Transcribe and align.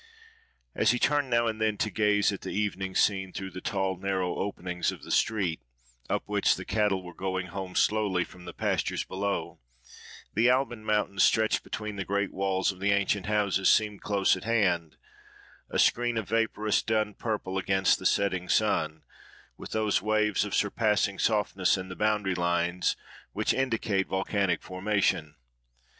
As 0.73 0.89
he 0.89 0.97
turned 0.97 1.29
now 1.29 1.45
and 1.45 1.61
then 1.61 1.77
to 1.77 1.91
gaze 1.91 2.31
at 2.31 2.41
the 2.41 2.49
evening 2.49 2.95
scene 2.95 3.31
through 3.31 3.51
the 3.51 3.61
tall 3.61 3.97
narrow 3.97 4.37
openings 4.37 4.91
of 4.91 5.03
the 5.03 5.11
street, 5.11 5.61
up 6.09 6.23
which 6.25 6.55
the 6.55 6.65
cattle 6.65 7.03
were 7.03 7.13
going 7.13 7.49
home 7.49 7.75
slowly 7.75 8.23
from 8.23 8.45
the 8.45 8.51
pastures 8.53 9.03
below, 9.03 9.59
the 10.33 10.49
Alban 10.49 10.83
mountains, 10.83 11.21
stretched 11.21 11.61
between 11.63 11.97
the 11.97 12.03
great 12.03 12.33
walls 12.33 12.71
of 12.71 12.79
the 12.79 12.89
ancient 12.91 13.27
houses, 13.27 13.69
seemed 13.69 14.01
close 14.01 14.35
at 14.35 14.43
hand—a 14.43 15.77
screen 15.77 16.17
of 16.17 16.29
vaporous 16.29 16.81
dun 16.81 17.13
purple 17.13 17.59
against 17.59 17.99
the 17.99 18.07
setting 18.07 18.49
sun—with 18.49 19.69
those 19.69 20.01
waves 20.01 20.43
of 20.45 20.55
surpassing 20.55 21.19
softness 21.19 21.77
in 21.77 21.89
the 21.89 21.95
boundary 21.95 22.33
lines 22.33 22.95
which 23.33 23.53
indicate 23.53 24.07
volcanic 24.07 24.63
formation. 24.63 25.35